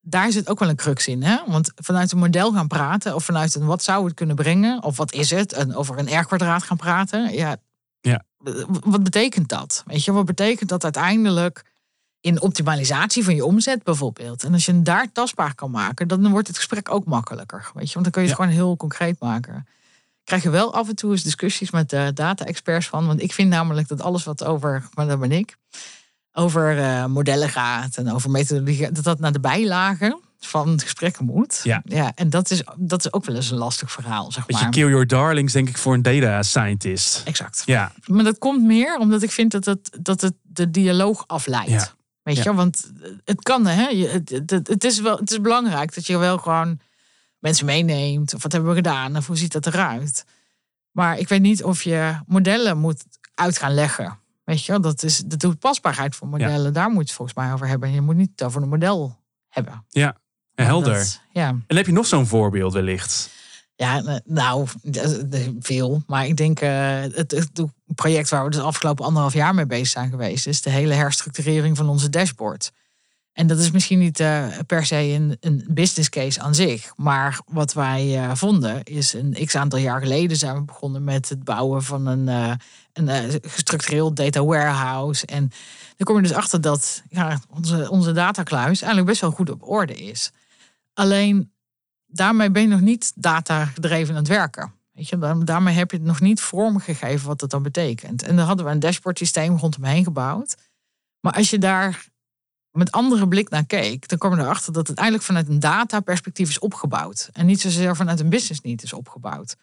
[0.00, 1.22] daar zit ook wel een crux in.
[1.22, 1.36] Hè?
[1.46, 3.14] Want vanuit een model gaan praten.
[3.14, 4.82] Of vanuit een wat zou het kunnen brengen.
[4.82, 5.52] Of wat is het.
[5.52, 7.32] En over een R-kwadraat gaan praten.
[7.32, 7.56] Ja,
[8.00, 8.22] Ja.
[8.84, 9.82] Wat betekent dat?
[9.86, 11.64] Weet je, wat betekent dat uiteindelijk
[12.20, 14.44] in optimalisatie van je omzet bijvoorbeeld.
[14.44, 17.70] En als je hem daar tastbaar kan maken, dan wordt het gesprek ook makkelijker.
[17.74, 18.44] Weet je, want dan kun je het Ja.
[18.44, 19.66] gewoon heel concreet maken.
[20.24, 23.06] Krijg je wel af en toe eens discussies met de data-experts van.
[23.06, 25.56] Want ik vind namelijk dat alles wat over, maar dat ben ik,
[26.32, 31.60] over eh, modellen gaat en over methodologie, dat dat naar de bijlagen van gesprekken moet.
[31.62, 31.82] Ja.
[31.84, 34.72] ja en dat is, dat is ook wel eens een lastig verhaal, zeg Beetje maar.
[34.72, 37.22] kill your darlings, denk ik, voor een data scientist.
[37.24, 37.62] Exact.
[37.66, 41.70] Ja, Maar dat komt meer omdat ik vind dat het, dat het de dialoog afleidt.
[41.70, 41.88] Ja.
[42.22, 42.54] Weet je, Ja.
[42.54, 42.90] want
[43.24, 44.06] het kan, hè?
[44.08, 46.80] Het, het, het, is wel, het is belangrijk dat je wel gewoon
[47.40, 48.34] mensen meeneemt.
[48.34, 49.16] Of wat hebben we gedaan?
[49.16, 50.24] Of hoe ziet dat eruit?
[50.90, 54.18] Maar ik weet niet of je modellen moet uit gaan leggen.
[54.44, 54.80] Weet je, wel?
[54.80, 56.72] dat is de toepasbaarheid van modellen.
[56.72, 57.90] Daar moet je het volgens mij over hebben.
[57.92, 59.16] Je moet niet het over een model
[59.48, 59.84] hebben.
[60.54, 60.94] helder.
[60.94, 61.48] Dat- ja.
[61.66, 63.30] En heb je nog zo'n voorbeeld wellicht?
[63.76, 64.66] Ja, nou,
[65.60, 66.02] veel.
[66.06, 67.62] Maar ik denk eh, het, het
[67.94, 71.76] project waar we de afgelopen anderhalf jaar mee bezig zijn geweest, is de hele herstructurering
[71.76, 72.72] van onze dashboard.
[73.32, 76.92] En dat is misschien niet eh, per se een, een business case aan zich.
[76.96, 81.28] Maar wat wij eh, vonden is een x aantal jaar geleden zijn we begonnen met
[81.28, 82.52] het bouwen van een, eh,
[82.92, 85.26] een gestructureerd data warehouse.
[85.26, 85.50] En
[85.96, 89.68] dan kom je dus achter dat ja, onze, onze datakluis eigenlijk best wel goed op
[89.68, 90.30] orde is.
[90.94, 91.52] Alleen
[92.06, 94.72] daarmee ben je nog niet data gedreven aan het werken.
[94.92, 98.22] Weet je, daar- daarmee heb je het nog niet vormgegeven wat dat dan betekent.
[98.22, 100.56] En daar hadden we een dashboard systeem rondomheen gebouwd.
[101.20, 102.08] Maar als je daar
[102.72, 106.48] met andere blik naar keek, dan kwam je erachter dat het eigenlijk vanuit een data-perspectief
[106.48, 107.28] is opgebouwd.
[107.32, 109.56] En niet zozeer vanuit een business need is opgebouwd.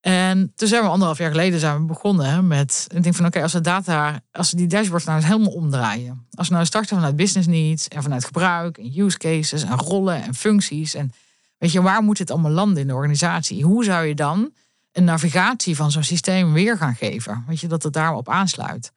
[0.00, 2.86] En toen zijn we anderhalf jaar geleden zijn we begonnen met.
[2.94, 6.26] Ik denk van oké, als we data, als we die dashboards nou eens helemaal omdraaien.
[6.30, 10.22] Als we nou starten vanuit business needs en vanuit gebruik en use cases en rollen
[10.22, 10.94] en functies.
[10.94, 11.12] En
[11.58, 13.64] weet je, waar moet het allemaal landen in de organisatie?
[13.64, 14.52] Hoe zou je dan
[14.92, 17.44] een navigatie van zo'n systeem weer gaan geven?
[17.46, 18.92] Weet je, dat het daarop aansluit.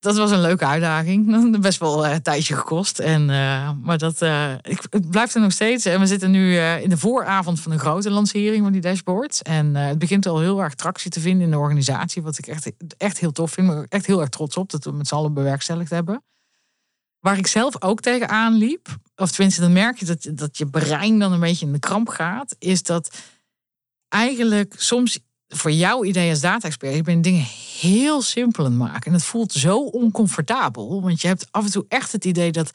[0.00, 1.60] Dat was een leuke uitdaging.
[1.60, 2.98] Best wel eh, een tijdje gekost.
[2.98, 5.84] En, eh, maar dat, eh, ik, het blijft er nog steeds.
[5.84, 9.42] En we zitten nu eh, in de vooravond van een grote lancering van die dashboards.
[9.42, 12.22] En eh, het begint al heel erg tractie te vinden in de organisatie.
[12.22, 13.70] Wat ik echt, echt heel tof vind.
[13.70, 16.22] Er echt heel erg trots op dat we met z'n allen bewerkstelligd hebben.
[17.18, 18.88] Waar ik zelf ook tegenaan liep.
[19.16, 22.08] Of tenminste, dan merk je dat, dat je brein dan een beetje in de kramp
[22.08, 22.56] gaat.
[22.58, 23.18] Is dat
[24.08, 27.46] eigenlijk soms voor jouw idee als data-expert, je bent dingen
[27.80, 29.02] heel simpel aan het maken.
[29.06, 31.02] En het voelt zo oncomfortabel.
[31.02, 32.72] Want je hebt af en toe echt het idee dat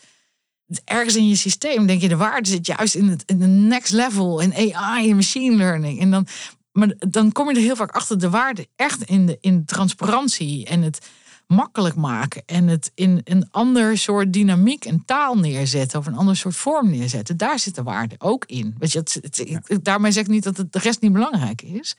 [0.67, 3.45] het ergens in je systeem, denk je, de waarde zit juist in het in de
[3.47, 5.99] next level, in AI en machine learning.
[5.99, 6.27] En dan,
[6.71, 10.65] maar dan kom je er heel vaak achter de waarde echt in de, in transparantie
[10.65, 11.07] en het
[11.47, 16.35] makkelijk maken en het in een ander soort dynamiek en taal neerzetten of een ander
[16.35, 17.37] soort vorm neerzetten.
[17.37, 18.75] Daar zit de waarde ook in.
[18.77, 21.61] Weet je, het, het- het- daarmee zeg ik niet dat het de rest niet belangrijk
[21.61, 21.95] is.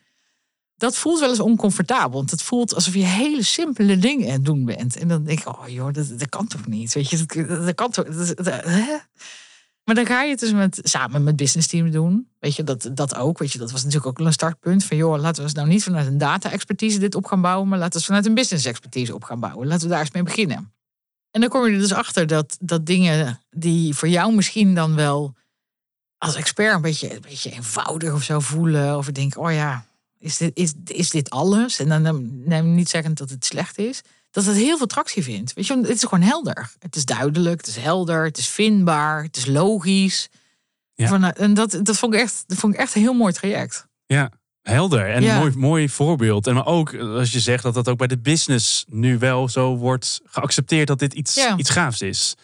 [0.76, 2.18] Dat voelt wel eens oncomfortabel.
[2.18, 4.96] Want het voelt alsof je hele simpele dingen aan het doen bent.
[4.96, 6.92] En dan denk ik, oh joh, dat, dat kan toch niet?
[6.92, 8.04] Weet je, dat, kan toch.
[9.84, 12.28] Maar dan ga je het dus met, samen met business team doen.
[12.38, 13.38] Weet je, dat, dat ook.
[13.38, 14.84] Weet je, dat was natuurlijk ook een startpunt.
[14.84, 17.68] Van joh, laten we eens nou niet vanuit een data-expertise dit op gaan bouwen.
[17.68, 19.66] Maar laten we vanuit een business-expertise op gaan bouwen.
[19.66, 20.72] Laten we daar eens mee beginnen.
[21.30, 24.94] En dan kom je er dus achter dat, dat dingen die voor jou misschien dan
[24.94, 25.34] wel
[26.18, 28.96] als expert een beetje, een beetje eenvoudig of zo voelen.
[28.96, 29.86] Of denk, oh ja,
[30.24, 31.78] is dit, is, is dit alles?
[31.78, 34.02] En dan neem niet zeggen dat het slecht is.
[34.30, 35.52] Dat het heel veel tractie vindt.
[35.52, 36.70] Weet je, het is gewoon helder.
[36.78, 40.28] Het is duidelijk, het is helder, het is vindbaar, het is logisch.
[40.94, 41.08] Ja.
[41.08, 43.86] Van, en dat, dat, vond ik echt, dat vond ik echt een heel mooi traject.
[44.06, 44.30] Ja.
[44.62, 45.38] Helder en Ja.
[45.38, 46.46] mooi, mooi voorbeeld.
[46.46, 49.48] En maar ook eh, als je zegt dat dat ook bij de business nu wel
[49.48, 51.56] zo wordt geaccepteerd dat dit iets, Ja.
[51.56, 52.34] iets gaafs is.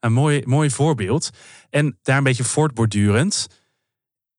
[0.00, 1.30] Een mooi, mooi voorbeeld.
[1.70, 3.46] En daar een beetje voortbordurend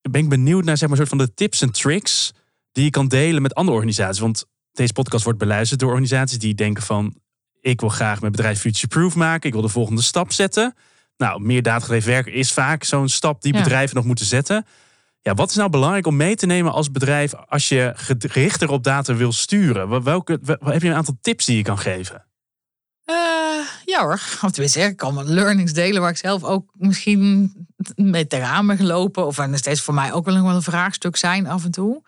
[0.02, 2.32] ben ik benieuwd naar zeg maar, soort van de tips en tricks
[2.72, 4.20] die je kan delen met andere organisaties.
[4.22, 7.16] Want deze podcast wordt beluisterd door organisaties die denken van
[7.62, 9.48] ik wil graag mijn bedrijf future-proof maken.
[9.48, 10.74] Ik wil de volgende stap zetten.
[11.18, 13.64] Nou, meer datagedreven werken is vaak zo'n stap die Ja.
[13.64, 14.66] bedrijven nog moeten zetten.
[15.22, 18.84] Ja, wat is nou belangrijk om mee te nemen als bedrijf als je gerichter op
[18.84, 19.90] data wil sturen?
[19.90, 22.26] Wel- Welke, wel- heb je een aantal tips die je kan geven?
[23.06, 23.16] Eh,
[23.86, 24.14] ja hoor.
[24.46, 27.54] Of tenminste, ik kan wat learnings delen waar ik zelf ook misschien
[27.96, 29.26] mee tegenaan ben gelopen.
[29.26, 31.72] Of er nog steeds voor mij ook wel nog wel een vraagstuk zijn af en
[31.72, 32.02] toe.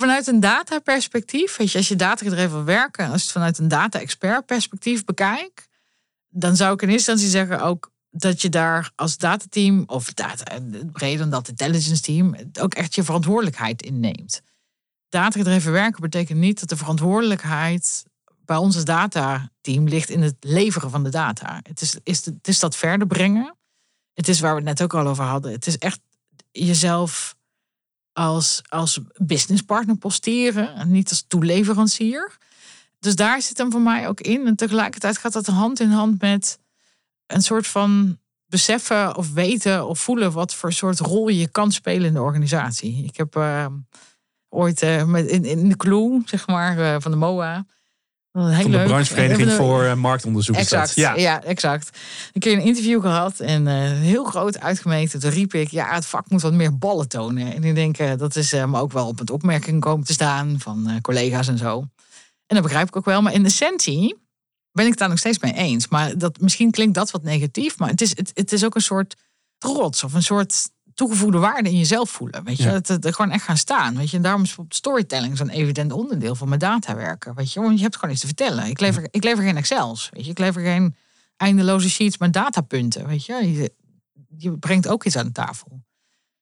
[0.00, 3.68] Vanuit een dataperspectief, weet je, als je datagedreven wil werken, als je het vanuit een
[3.68, 5.68] data-expert perspectief bekijkt,
[6.28, 10.58] dan zou ik in instantie zeggen ook dat je daar als datateam of data,
[10.92, 14.40] breder dan dat intelligence team, ook echt je verantwoordelijkheid inneemt.
[15.08, 18.04] Datagedreven werken betekent niet dat de verantwoordelijkheid
[18.44, 21.60] bij ons als datateam ligt in het leveren van de data.
[21.62, 23.56] Het is, is, het is dat verder brengen.
[24.14, 25.52] Het is waar we het net ook al over hadden.
[25.52, 26.00] Het is echt
[26.50, 27.38] jezelf
[28.12, 32.36] als, als businesspartner posteren en niet als toeleverancier.
[32.98, 34.46] Dus daar zit hem voor mij ook in.
[34.46, 36.58] En tegelijkertijd gaat dat hand in hand met
[37.26, 42.06] een soort van beseffen of weten of voelen wat voor soort rol je kan spelen
[42.06, 43.04] in de organisatie.
[43.04, 43.66] Ik heb eh,
[44.48, 47.66] ooit eh, met, in, in de clue, zeg maar, eh, van de MOA.
[48.32, 50.56] Heel Van de branchevereniging voor eh, marktonderzoek.
[50.56, 51.42] Exact, ja.
[51.42, 51.98] exact.
[52.32, 55.20] Een keer een interview gehad en eh, heel groot uitgemeten.
[55.20, 57.54] Toen riep ik, ja, het vak moet wat meer ballen tonen.
[57.54, 60.54] En ik denk, eh, dat is me ook wel op het opmerking komen te staan
[60.58, 61.78] van collega's en zo.
[62.46, 63.22] En dat begrijp ik ook wel.
[63.22, 64.16] Maar in essentie
[64.72, 65.88] ben ik het daar nog steeds mee eens.
[65.88, 67.78] Maar dat, misschien klinkt dat wat negatief.
[67.78, 69.16] Maar het is, het, het is ook een soort
[69.58, 70.68] trots of een soort
[71.00, 72.44] toegevoegde waarde in jezelf voelen.
[72.44, 72.70] Weet je, Ja.
[72.70, 73.96] het, gewoon echt gaan staan.
[73.96, 77.34] Weet je, en daarom is storytelling zo'n evident onderdeel van mijn datawerken.
[77.34, 78.64] Weet je, want je hebt gewoon iets te vertellen.
[78.66, 80.08] Ik lever, ik lever geen Excels.
[80.12, 80.94] Weet je, ik lever geen
[81.36, 83.06] eindeloze sheets met datapunten.
[83.06, 83.72] Weet je, je,
[84.36, 85.82] je brengt ook iets aan de tafel.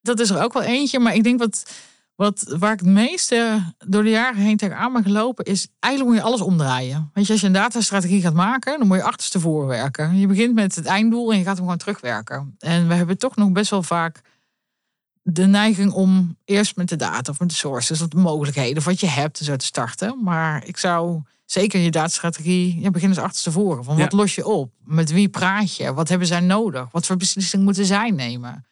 [0.01, 1.71] Dat is er ook wel eentje, maar ik denk wat,
[2.15, 6.23] wat waar ik het meeste door de jaren heen tegenaan ben gelopen, is eigenlijk moet
[6.23, 7.11] je alles omdraaien.
[7.15, 10.19] Weet je, als je een datastrategie gaat maken, dan moet je achterstevoren werken.
[10.19, 12.55] Je begint met het einddoel en je gaat hem gewoon terugwerken.
[12.59, 14.21] En we hebben toch nog best wel vaak
[15.33, 18.85] de neiging om eerst met de data of met de sources of de mogelijkheden of
[18.85, 20.23] wat je hebt zo te starten.
[20.23, 23.85] Maar ik zou zeker je datastrategie, ja, begin eens achterstevoren.
[23.85, 24.03] Van Ja.
[24.03, 24.73] wat los je op?
[24.85, 25.95] Met wie praat je?
[25.95, 26.87] Wat hebben zij nodig?
[26.91, 28.67] Wat voor beslissingen moeten zij nemen?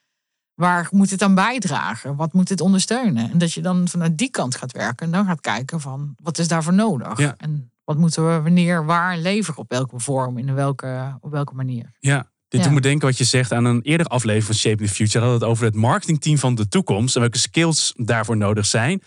[0.55, 2.17] Waar moet dit aan bijdragen?
[2.17, 3.31] Wat moet dit ondersteunen?
[3.31, 6.39] En dat je dan vanuit die kant gaat werken en dan gaat kijken van wat
[6.39, 7.19] is daarvoor nodig?
[7.19, 7.35] Ja.
[7.39, 9.61] En wat moeten we wanneer, waar leveren?
[9.61, 11.93] Op welke vorm, in welke, op welke manier?
[11.99, 12.67] Ja, dit Ja.
[12.67, 15.25] doet me denken wat je zegt aan een eerdere aflevering van Shaping the Future.
[15.25, 19.03] Dat het over het marketingteam van de toekomst en welke skills daarvoor nodig zijn.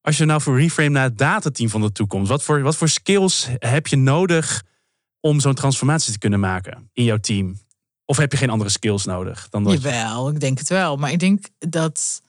[0.00, 2.88] Als je nou voor reframe naar het datateam van de toekomst, wat voor, wat voor
[2.88, 4.62] skills heb je nodig
[5.20, 7.58] om zo'n transformatie te kunnen maken in jouw team?
[8.04, 9.72] Of heb je geen andere skills nodig dan dat?
[9.72, 10.96] Jawel, ik denk het wel.
[10.96, 12.22] Maar ik denk dat.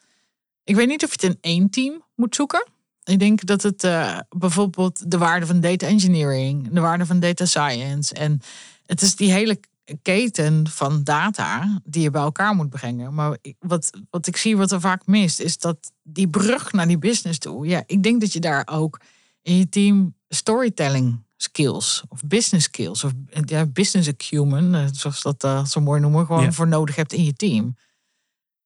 [0.64, 2.68] Ik weet niet of je het in één team moet zoeken.
[3.04, 7.46] Ik denk dat het eh, bijvoorbeeld de waarde van data engineering, de waarde van data
[7.46, 8.14] science.
[8.14, 8.42] En
[8.86, 9.60] het is die hele
[10.02, 13.14] keten van data die je bij elkaar moet brengen.
[13.14, 16.98] Maar wat, wat ik zie wat er vaak mist, is dat die brug naar die
[16.98, 17.68] business toe.
[17.68, 19.00] Ja, ik denk dat je daar ook
[19.42, 23.12] in je team storytelling skills of business skills of
[23.46, 26.52] ja, business acumen, eh, zoals dat eh, zo mooi noemen, gewoon Ja.
[26.52, 27.76] voor nodig hebt in je team.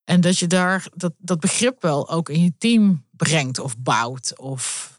[0.04, 4.34] En dat je daar dat, dat begrip wel ook in je team brengt of bouwt
[4.40, 4.98] of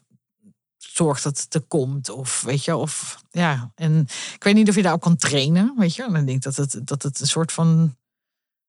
[1.03, 3.71] zorgt dat het er komt of weet je of ja.
[3.75, 3.99] En
[4.33, 6.03] ik weet niet of je daar ook kan trainen weet je.
[6.03, 7.95] En ik denk dat het dat het een soort van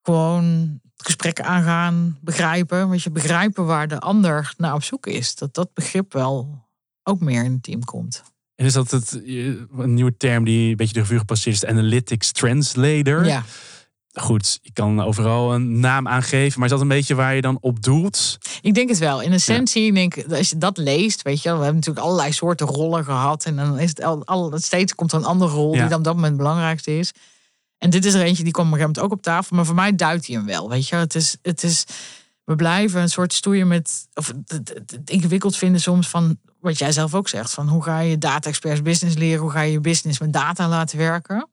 [0.03, 2.89] gewoon gesprekken aangaan begrijpen.
[2.89, 5.35] Weet je begrijpen waar de ander naar op zoek is.
[5.35, 6.69] Dat dat begrip wel
[7.03, 8.23] ook meer in het team komt.
[8.55, 12.33] En is dat het, een nieuwe term die een beetje de revue gepasseerd is, Analytics
[12.33, 13.25] Translator?
[13.25, 13.45] ja
[14.21, 17.59] Goed, je kan overal een naam aangeven, maar is dat een beetje waar je dan
[17.61, 18.39] op doelt?
[18.61, 19.21] Ik denk het wel.
[19.21, 22.67] In essentie, ik denk, als je dat leest, weet je, we hebben natuurlijk allerlei soorten
[22.67, 23.45] rollen gehad.
[23.45, 25.81] En dan is het al, al steeds komt er een andere rol Ja.
[25.81, 27.13] die dan op dat moment het belangrijkste is.
[27.79, 29.57] En dit is er eentje die kwam op een gegeven moment ook op tafel.
[29.57, 30.69] Maar voor mij duidt hij hem wel.
[30.69, 31.85] Weet je, het is, het is,
[32.45, 36.79] we blijven een soort stoeien met, of het, het- het ingewikkeld vinden soms van wat
[36.79, 37.51] jij zelf ook zegt.
[37.51, 39.41] Van hoe ga je data experts business leren?
[39.41, 41.49] Hoe ga je je business met data laten werken?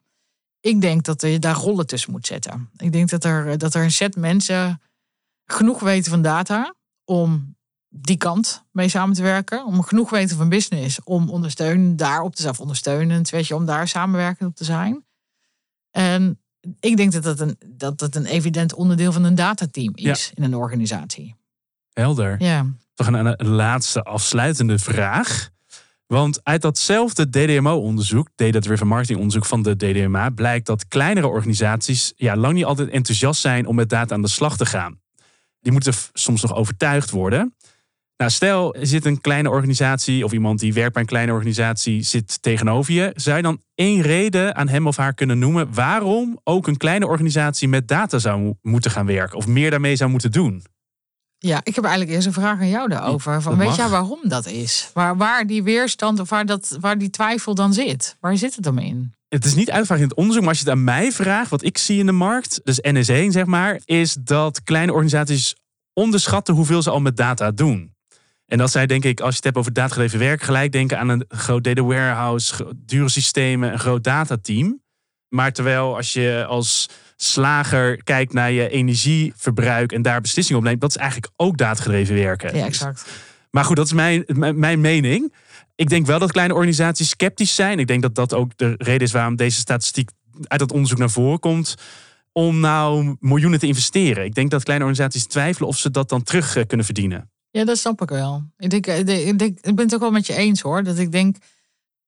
[0.62, 2.70] Ik denk dat je daar rollen tussen moet zetten.
[2.78, 4.82] Ik denk dat er, dat er een set mensen
[5.46, 7.58] genoeg weten van data om
[7.90, 9.66] die kant mee samen te werken.
[9.66, 13.66] Om genoeg weten van business om ondersteunen, daarop te zijn, of ondersteunend, weet je, om
[13.66, 15.06] daar samenwerkend op te zijn.
[15.92, 16.40] En
[16.80, 20.44] ik denk dat dat een, dat dat een evident onderdeel van een datateam is in
[20.44, 21.36] een organisatie.
[21.94, 22.44] Helder.
[22.44, 22.66] Ja.
[22.96, 25.50] We gaan naar een laatste afsluitende vraag.
[26.14, 32.14] Want uit datzelfde DDMO-onderzoek, Data Driven Marketing onderzoek van de DDMA, blijkt dat kleinere organisaties
[32.16, 35.00] ja, lang niet altijd enthousiast zijn om met data aan de slag te gaan.
[35.60, 37.56] Die moeten soms nog overtuigd worden.
[38.18, 42.02] Nou, stel, er zit een kleine organisatie of iemand die werkt bij een kleine organisatie
[42.02, 43.12] zit tegenover je.
[43.16, 47.08] Zou je dan één reden aan hem of haar kunnen noemen waarom ook een kleine
[47.08, 50.64] organisatie met data zou moeten gaan werken of meer daarmee zou moeten doen?
[51.42, 53.42] Ja, ik heb eigenlijk eerst een vraag aan jou daarover.
[53.42, 54.90] Van, weet jij waarom dat is?
[54.94, 58.18] Waar, waar die weerstand of waar, dat, waar die twijfel dan zit?
[58.20, 59.14] Waar zit het dan in?
[59.30, 61.64] Het is niet uitvraagd in het onderzoek, maar als je het aan mij vraagt, wat
[61.64, 65.56] ik zie in de markt, dus NS1 zeg maar, is dat kleine organisaties
[65.94, 67.94] onderschatten hoeveel ze al met data doen.
[68.46, 71.10] En dat zij, denk ik, als je het hebt over datagedreven werk, gelijk denken aan
[71.10, 74.82] een groot data warehouse, dure systemen, een groot datateam.
[75.28, 76.90] Maar terwijl als je als
[77.22, 82.16] slager kijkt naar je energieverbruik en daar beslissingen op neemt, dat is eigenlijk ook datagedreven
[82.16, 82.56] werken.
[82.56, 83.06] Ja, exact.
[83.52, 85.34] Maar goed, dat is mijn, mijn mening.
[85.76, 87.80] Ik denk wel dat kleine organisaties sceptisch zijn.
[87.80, 90.10] Ik denk dat dat ook de reden is waarom deze statistiek
[90.44, 91.76] uit dat onderzoek naar voren komt.
[92.32, 94.26] Om nou miljoenen te investeren.
[94.26, 97.30] Ik denk dat kleine organisaties twijfelen of ze dat dan terug eh, kunnen verdienen.
[97.52, 98.44] Ja, dat snap ik wel.
[98.58, 100.84] Ik, denk, ik, denk, ik ben het ook wel met je eens hoor.
[100.84, 101.38] Dat ik denk,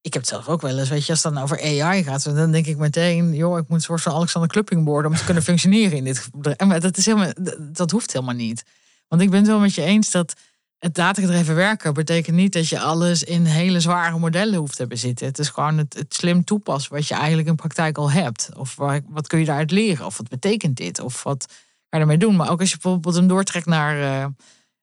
[0.02, 2.24] ik heb het zelf ook wel eens, weet je, als het dan over AI gaat,
[2.24, 5.24] dan denk ik meteen, joh, ik moet een soort van Alexander Klupping worden om te
[5.24, 6.30] kunnen functioneren in dit
[6.66, 8.64] Maar dat, is helemaal, dat hoeft helemaal niet.
[9.08, 10.34] Want ik ben het wel met je eens dat
[10.78, 15.28] het datagedreven werken betekent niet dat je alles in hele zware modellen hoeft te bezitten.
[15.28, 18.50] Het is gewoon het, het slim toepassen wat je eigenlijk in praktijk al hebt.
[18.58, 18.76] Of
[19.10, 20.06] wat kun je daaruit leren?
[20.06, 21.00] Of wat betekent dit?
[21.00, 21.46] Of wat
[21.90, 22.36] ga je ermee doen?
[22.36, 24.26] Maar ook als je bijvoorbeeld hem doortrekt naar uh,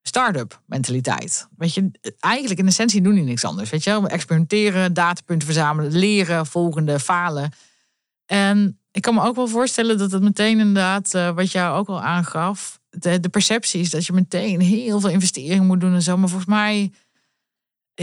[0.03, 1.49] start-up mentaliteit.
[1.57, 3.71] Weet je, eigenlijk in essentie doen die niks anders.
[3.71, 7.53] Weet je, experimenteren, datapunten verzamelen, leren, volgende, falen.
[8.27, 11.89] En ik kan me ook wel voorstellen dat het meteen inderdaad, uh, wat jou ook
[11.89, 16.03] al aangaf, de, de perceptie is dat je meteen heel veel investeringen moet doen en
[16.03, 16.17] zo.
[16.17, 16.93] Maar volgens mij,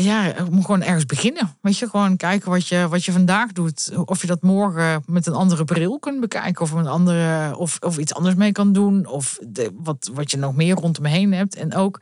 [0.01, 1.57] ja, moet gewoon ergens beginnen.
[1.61, 3.91] Weet je, gewoon kijken wat je, wat je vandaag doet.
[4.05, 6.61] Of je dat morgen met een andere bril kunt bekijken.
[6.61, 9.05] Of, een andere, of, of iets anders mee kan doen.
[9.05, 11.55] Of de, wat, wat je nog meer rondom heen hebt.
[11.55, 12.01] En ook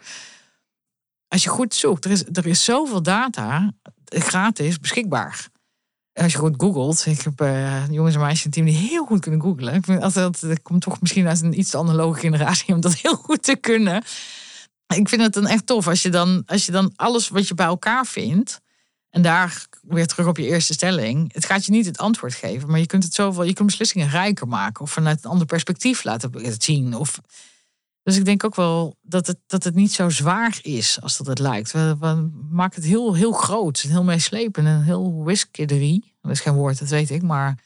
[1.28, 3.74] als je goed zoekt, er is, er is zoveel data
[4.06, 5.52] gratis beschikbaar
[6.14, 9.20] als je goed googelt, ik heb uh, jongens en meisjes in team die heel goed
[9.20, 9.74] kunnen googlen.
[9.74, 13.16] Ik vind altijd, dat komt toch misschien uit een iets analoge generatie om dat heel
[13.16, 14.04] goed te kunnen.
[14.88, 17.54] Ik vind het dan echt tof als je dan, als je dan alles wat je
[17.54, 18.62] bij elkaar vindt.
[19.10, 21.34] En daar weer terug op je eerste stelling.
[21.34, 24.10] Het gaat je niet het antwoord geven, maar je kunt het zoveel, je kunt beslissingen
[24.10, 24.84] rijker maken.
[24.84, 26.96] Of vanuit een ander perspectief laten zien.
[26.96, 27.20] Of
[28.04, 31.28] dus ik denk ook wel dat het, dat het niet zo zwaar is als dat
[31.28, 31.72] het lijkt.
[31.72, 36.04] We, maken het heel, heel groot, heel meeslepend en heel whiskery.
[36.22, 37.22] Dat is geen woord, dat weet ik.
[37.22, 37.60] Maar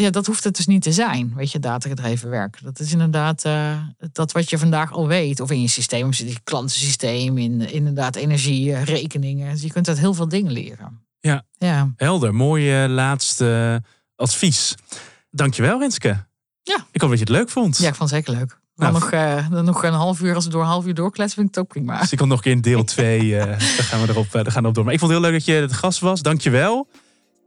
[0.00, 2.58] ja, dat hoeft het dus niet te zijn, weet je, datagedreven werk.
[2.62, 3.76] Dat is inderdaad uh,
[4.12, 5.40] dat wat je vandaag al weet.
[5.40, 9.52] Of in je systeem, je klantensysteem, in inderdaad energie, rekeningen.
[9.52, 11.04] Dus je kunt uit heel veel dingen leren.
[11.20, 11.92] Ja, ja.
[11.96, 12.34] helder.
[12.34, 13.82] Mooi laatste
[14.16, 14.74] advies.
[15.30, 16.26] Dankjewel Renske.
[16.62, 16.86] Ja.
[16.90, 17.78] Ik hoop dat je het leuk vond.
[17.78, 18.58] Ja, ik vond het zeker leuk.
[18.74, 20.94] Dan, nou, nog, uh, dan nog een half uur, als we door een half uur
[20.94, 22.00] doorkletsen, vind ik het ook prima.
[22.00, 24.62] Dus ik kom nog een keer in deel 2, uh, dan gaan we erop, gaan
[24.62, 24.84] we door.
[24.84, 26.22] Maar ik vond het heel leuk dat je het gast was.
[26.22, 26.88] Dankjewel.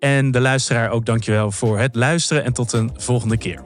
[0.04, 3.64] En de luisteraar ook dankjewel voor het luisteren en tot een volgende keer.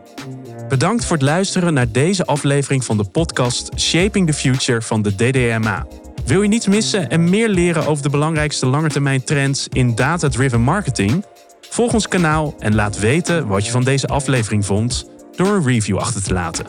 [0.69, 5.15] Bedankt voor het luisteren naar deze aflevering van de podcast Shaping the Future van de
[5.15, 5.87] DDMA.
[6.25, 11.25] Wil je niets missen en meer leren over de belangrijkste langetermijn trends in data-driven marketing?
[11.69, 15.97] Volg ons kanaal en laat weten wat je van deze aflevering vond door een review
[15.97, 16.65] achter te laten.